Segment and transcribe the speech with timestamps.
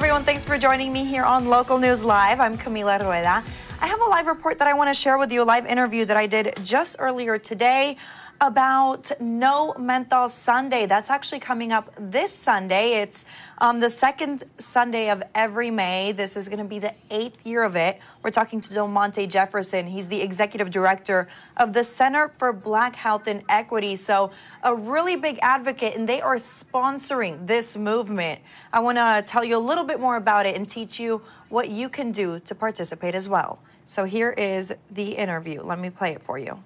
[0.00, 0.24] everyone.
[0.24, 2.40] Thanks for joining me here on Local News Live.
[2.40, 3.44] I'm Camila Rueda.
[3.82, 6.06] I have a live report that I want to share with you, a live interview
[6.06, 7.98] that I did just earlier today
[8.40, 10.86] about No Menthol Sunday.
[10.86, 13.02] That's actually coming up this Sunday.
[13.02, 13.26] It's
[13.58, 16.12] um, the second Sunday of every May.
[16.12, 17.98] This is going to be the eighth year of it.
[18.22, 19.86] We're talking to Delmonte Jefferson.
[19.86, 21.28] He's the executive director
[21.58, 23.94] of the Center for Black Health and Equity.
[23.94, 24.30] So,
[24.62, 28.40] a really big advocate, and they are sponsoring this movement.
[28.72, 31.68] I want to tell you a little bit more about it and teach you what
[31.68, 33.58] you can do to participate as well.
[33.84, 35.62] So, here is the interview.
[35.62, 36.62] Let me play it for you.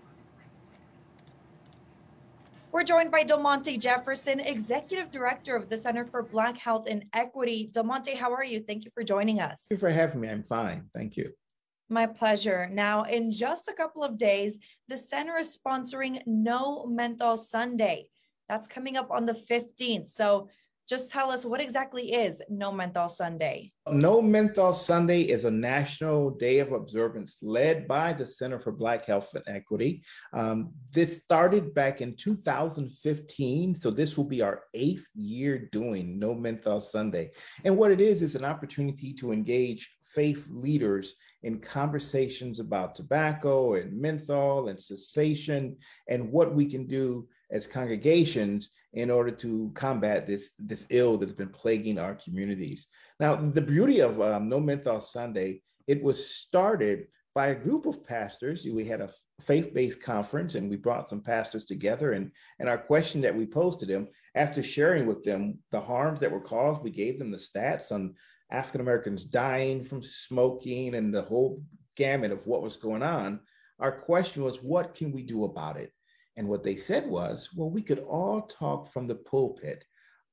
[2.75, 7.71] We're joined by Delmonte Jefferson, Executive Director of the Center for Black Health and Equity.
[7.73, 8.65] Delmonte, how are you?
[8.67, 9.67] Thank you for joining us.
[9.69, 10.29] Thank you for having me.
[10.29, 10.91] I'm fine.
[10.93, 11.31] Thank you.
[11.89, 12.69] My pleasure.
[12.73, 18.09] Now, in just a couple of days, the center is sponsoring No Menthol Sunday.
[18.49, 20.09] That's coming up on the 15th.
[20.09, 20.49] So
[20.89, 23.73] just tell us what exactly is No Menthol Sunday?
[23.91, 29.07] No Menthol Sunday is a national day of observance led by the Center for Black
[29.07, 30.03] Health and Equity.
[30.33, 36.35] Um, this started back in 2015, so this will be our eighth year doing No
[36.35, 37.31] Menthol Sunday.
[37.65, 43.75] And what it is is an opportunity to engage faith leaders in conversations about tobacco
[43.75, 45.77] and menthol and cessation
[46.09, 51.33] and what we can do as congregations in order to combat this, this ill that's
[51.33, 52.89] been plaguing our communities.
[53.21, 58.05] Now, the beauty of um, No Menthol Sunday, it was started by a group of
[58.05, 58.67] pastors.
[58.67, 59.11] We had a
[59.41, 63.81] faith-based conference and we brought some pastors together and, and our question that we posed
[63.81, 67.39] to them after sharing with them the harms that were caused, we gave them the
[67.39, 68.15] stats on
[68.51, 71.63] African Americans dying from smoking and the whole
[71.97, 73.41] gamut of what was going on.
[73.79, 75.93] Our question was, what can we do about it?
[76.37, 79.85] And what they said was, well, we could all talk from the pulpit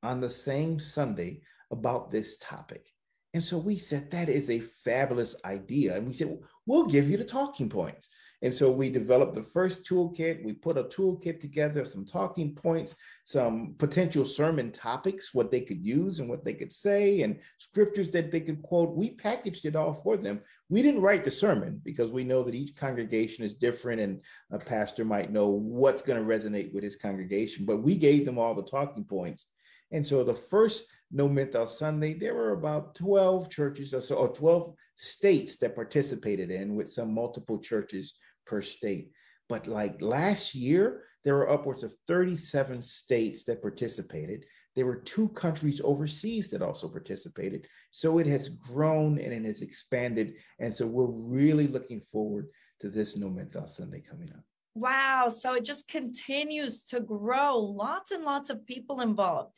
[0.04, 2.90] on the same Sunday about this topic.
[3.34, 5.96] And so we said, that is a fabulous idea.
[5.96, 8.10] And we said, we'll give you the talking points.
[8.44, 10.44] And so we developed the first toolkit.
[10.44, 15.84] We put a toolkit together, some talking points, some potential sermon topics, what they could
[15.84, 18.96] use and what they could say, and scriptures that they could quote.
[18.96, 20.42] We packaged it all for them.
[20.70, 24.22] We didn't write the sermon because we know that each congregation is different and
[24.52, 28.40] a pastor might know what's going to resonate with his congregation, but we gave them
[28.40, 29.46] all the talking points.
[29.92, 34.30] And so the first No Menthol Sunday, there were about 12 churches or so, or
[34.30, 38.14] 12 states that participated in with some multiple churches
[38.46, 39.12] per state.
[39.50, 44.46] But like last year, there were upwards of 37 states that participated.
[44.76, 47.68] There were two countries overseas that also participated.
[47.92, 50.36] So it has grown and it has expanded.
[50.60, 52.48] And so we're really looking forward
[52.80, 54.44] to this No Menthol Sunday coming up.
[54.74, 55.28] Wow.
[55.28, 57.58] So it just continues to grow.
[57.58, 59.58] Lots and lots of people involved.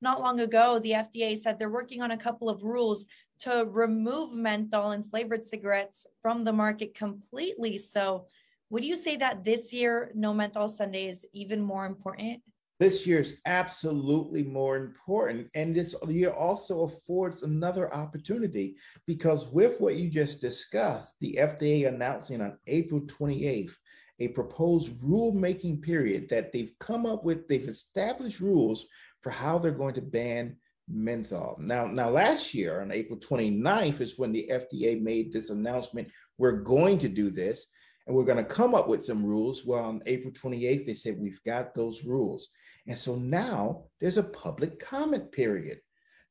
[0.00, 3.06] Not long ago, the FDA said they're working on a couple of rules
[3.40, 7.78] to remove menthol and flavored cigarettes from the market completely.
[7.78, 8.26] So,
[8.70, 12.42] would you say that this year, No Menthol Sunday is even more important?
[12.80, 15.48] This year is absolutely more important.
[15.54, 21.88] And this year also affords another opportunity because, with what you just discussed, the FDA
[21.88, 23.74] announcing on April 28th
[24.20, 28.86] a proposed rulemaking period that they've come up with, they've established rules
[29.20, 30.56] for how they're going to ban
[30.90, 31.56] menthol.
[31.60, 36.08] Now, now last year on April 29th is when the FDA made this announcement.
[36.38, 37.66] We're going to do this
[38.06, 39.64] and we're going to come up with some rules.
[39.66, 42.48] Well, on April 28th, they said we've got those rules.
[42.86, 45.80] And so now there's a public comment period,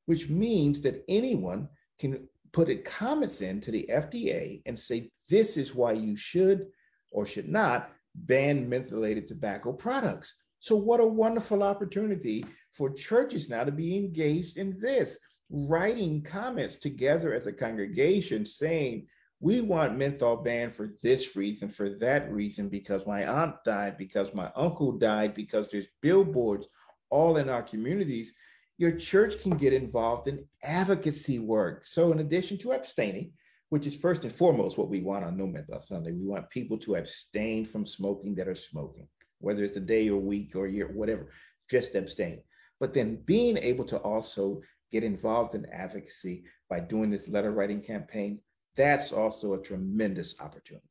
[0.07, 1.69] which means that anyone
[2.00, 6.67] can put it comments in to the FDA and say, this is why you should
[7.12, 10.34] or should not ban mentholated tobacco products.
[10.59, 15.18] So, what a wonderful opportunity for churches now to be engaged in this,
[15.50, 19.07] writing comments together as a congregation saying,
[19.40, 24.34] we want menthol banned for this reason, for that reason, because my aunt died, because
[24.34, 26.67] my uncle died, because there's billboards
[27.09, 28.34] all in our communities.
[28.79, 31.85] Your church can get involved in advocacy work.
[31.85, 33.31] So, in addition to abstaining,
[33.70, 36.78] which is first and foremost what we want on No Menthol Sunday, we want people
[36.79, 39.08] to abstain from smoking that are smoking,
[39.39, 41.28] whether it's a day or week or year, whatever,
[41.69, 42.41] just abstain
[42.79, 44.61] but then being able to also
[44.91, 48.39] get involved in advocacy by doing this letter writing campaign,
[48.75, 50.85] that's also a tremendous opportunity.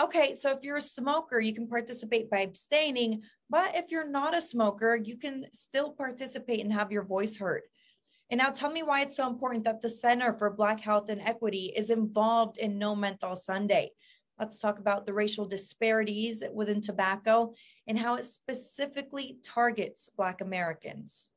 [0.00, 4.36] Okay, so if you're a smoker, you can participate by abstaining, but if you're not
[4.36, 7.62] a smoker, you can still participate and have your voice heard.
[8.30, 11.20] And now tell me why it's so important that the Center for Black Health and
[11.20, 13.92] Equity is involved in No Menthol Sunday.
[14.38, 17.54] Let's talk about the racial disparities within tobacco
[17.86, 21.28] and how it specifically targets Black Americans.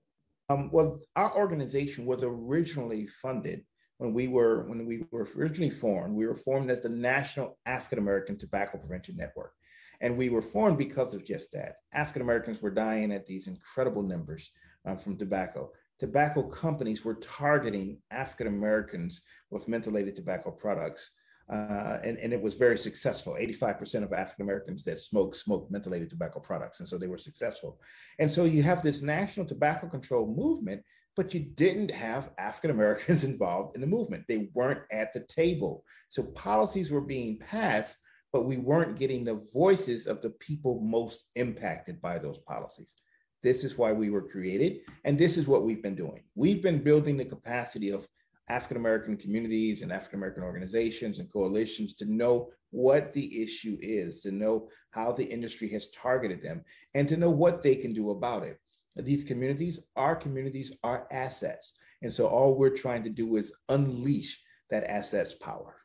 [0.50, 3.64] Um, well, our organization was originally funded
[4.00, 6.16] when we were when we were originally formed.
[6.16, 9.54] We were formed as the National African American Tobacco Prevention Network,
[10.02, 11.76] and we were formed because of just that.
[11.94, 14.50] African Americans were dying at these incredible numbers
[14.86, 15.72] um, from tobacco.
[16.00, 21.12] Tobacco companies were targeting African Americans with mentholated tobacco products
[21.50, 23.36] uh, and, and it was very successful.
[23.40, 26.80] 85% of African Americans that smoke smoke mentholated tobacco products.
[26.80, 27.80] And so they were successful.
[28.20, 30.84] And so you have this national tobacco control movement,
[31.16, 34.26] but you didn't have African Americans involved in the movement.
[34.28, 35.84] They weren't at the table.
[36.10, 37.98] So policies were being passed,
[38.32, 42.94] but we weren't getting the voices of the people most impacted by those policies.
[43.42, 44.82] This is why we were created.
[45.04, 46.24] And this is what we've been doing.
[46.36, 48.08] We've been building the capacity of
[48.50, 54.22] African American communities and African American organizations and coalitions to know what the issue is,
[54.22, 56.64] to know how the industry has targeted them,
[56.94, 58.60] and to know what they can do about it.
[58.96, 61.74] These communities, our communities, are assets.
[62.02, 65.76] And so all we're trying to do is unleash that asset's power.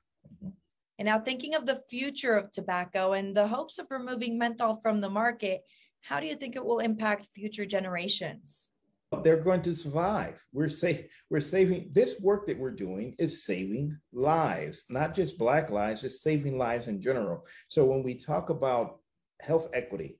[0.98, 5.00] And now, thinking of the future of tobacco and the hopes of removing menthol from
[5.00, 5.62] the market,
[6.02, 8.70] how do you think it will impact future generations?
[9.22, 10.44] They're going to survive.
[10.52, 15.70] We're say we're saving this work that we're doing is saving lives, not just black
[15.70, 17.46] lives, just saving lives in general.
[17.68, 19.00] So when we talk about
[19.40, 20.18] health equity,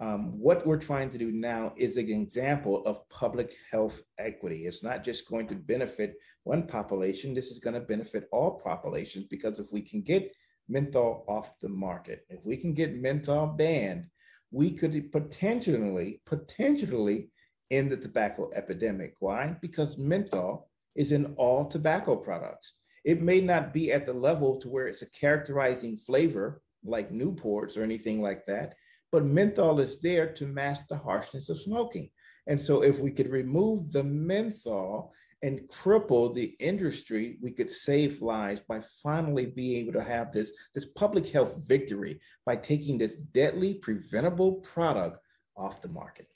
[0.00, 4.66] um, what we're trying to do now is an example of public health equity.
[4.66, 9.26] It's not just going to benefit one population, this is going to benefit all populations
[9.30, 10.34] because if we can get
[10.68, 14.06] menthol off the market, if we can get menthol banned,
[14.50, 17.30] we could potentially, potentially
[17.70, 19.14] in the tobacco epidemic.
[19.20, 19.56] Why?
[19.60, 22.74] Because menthol is in all tobacco products.
[23.04, 27.76] It may not be at the level to where it's a characterizing flavor like Newports
[27.76, 28.74] or anything like that,
[29.12, 32.10] but menthol is there to mask the harshness of smoking.
[32.46, 35.12] And so if we could remove the menthol
[35.42, 40.52] and cripple the industry, we could save lives by finally being able to have this,
[40.74, 45.18] this public health victory by taking this deadly preventable product
[45.56, 46.28] off the market.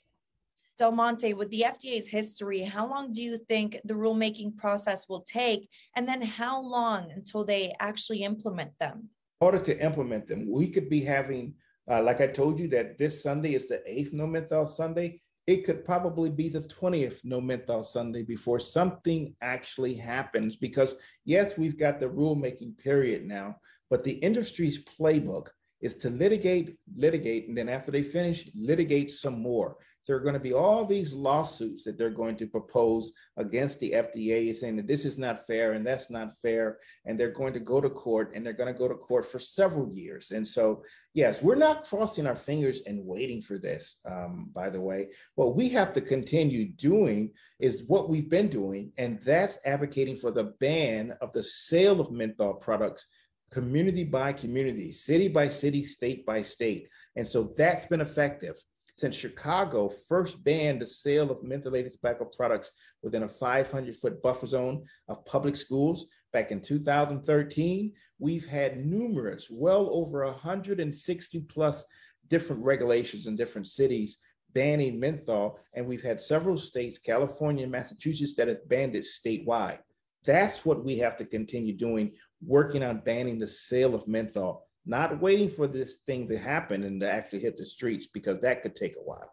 [0.79, 5.69] Delmonte, with the FDA's history, how long do you think the rulemaking process will take?
[5.95, 9.09] And then how long until they actually implement them?
[9.41, 11.53] In order to implement them, we could be having,
[11.91, 15.21] uh, like I told you, that this Sunday is the eighth no menthol Sunday.
[15.47, 20.55] It could probably be the 20th no menthol Sunday before something actually happens.
[20.55, 20.95] Because,
[21.25, 23.57] yes, we've got the rulemaking period now,
[23.89, 25.47] but the industry's playbook
[25.81, 29.77] is to litigate, litigate, and then after they finish, litigate some more
[30.07, 33.91] there are going to be all these lawsuits that they're going to propose against the
[33.91, 36.79] FDA saying that this is not fair and that's not fair.
[37.05, 39.39] And they're going to go to court and they're going to go to court for
[39.39, 40.31] several years.
[40.31, 44.81] And so, yes, we're not crossing our fingers and waiting for this, um, by the
[44.81, 45.09] way.
[45.35, 50.31] What we have to continue doing is what we've been doing, and that's advocating for
[50.31, 53.05] the ban of the sale of menthol products
[53.51, 56.87] community by community, city by city, state by state.
[57.15, 58.55] And so that's been effective
[58.99, 64.45] since Chicago first banned the sale of mentholated tobacco products within a 500 foot buffer
[64.45, 71.85] zone of public schools back in 2013, we've had numerous, well over 160 plus
[72.27, 74.17] different regulations in different cities
[74.53, 75.59] banning menthol.
[75.75, 79.79] And we've had several states, California and Massachusetts, that have banned it statewide.
[80.25, 82.13] That's what we have to continue doing,
[82.45, 86.99] working on banning the sale of menthol not waiting for this thing to happen and
[86.99, 89.31] to actually hit the streets because that could take a while.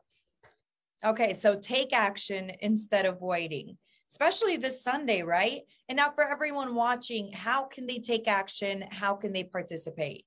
[1.04, 3.78] Okay, so take action instead of waiting,
[4.10, 5.62] especially this Sunday, right?
[5.88, 8.84] And now for everyone watching, how can they take action?
[8.90, 10.26] How can they participate?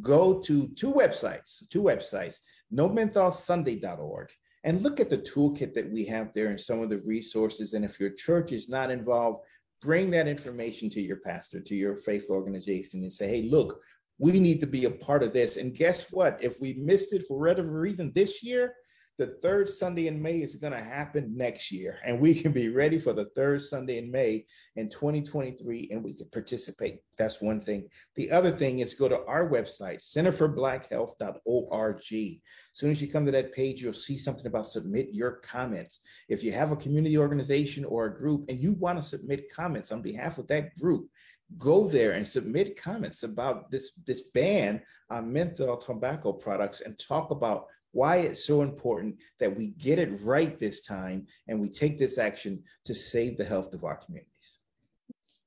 [0.00, 2.38] Go to two websites, two websites,
[2.72, 4.28] nomentholsunday.org,
[4.62, 7.72] and look at the toolkit that we have there and some of the resources.
[7.72, 9.44] And if your church is not involved,
[9.82, 13.80] bring that information to your pastor, to your faith organization, and say, hey, look,
[14.18, 15.56] we need to be a part of this.
[15.56, 16.42] And guess what?
[16.42, 18.74] If we missed it for whatever reason this year,
[19.16, 21.98] the third Sunday in May is going to happen next year.
[22.04, 24.44] And we can be ready for the third Sunday in May
[24.74, 26.98] in 2023 and we can participate.
[27.16, 27.88] That's one thing.
[28.16, 31.96] The other thing is go to our website, centerforblackhealth.org.
[31.96, 32.40] As
[32.72, 36.00] soon as you come to that page, you'll see something about submit your comments.
[36.28, 39.92] If you have a community organization or a group and you want to submit comments
[39.92, 41.08] on behalf of that group,
[41.58, 47.30] go there and submit comments about this, this ban on menthol tobacco products and talk
[47.30, 51.96] about why it's so important that we get it right this time and we take
[51.96, 54.58] this action to save the health of our communities.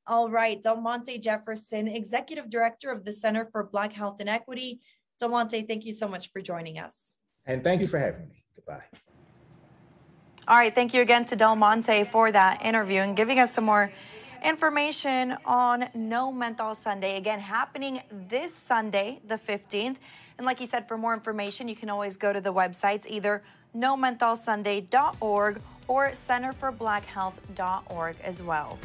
[0.08, 4.80] All right, Delmonte Jefferson, Executive Director of the Center for Black Health and Equity.
[5.22, 7.18] Delmonte, thank you so much for joining us.
[7.46, 8.46] And thank you for having me.
[8.56, 8.84] Goodbye.
[10.48, 13.92] All right, thank you again to Delmonte for that interview and giving us some more
[14.44, 17.17] information on No Menthol Sunday.
[17.17, 19.98] Again, happening this Sunday, the 15th.
[20.38, 23.41] And like he said, for more information, you can always go to the websites either
[23.75, 28.77] nomentholsunday.org or centerforblackhealth.org as well.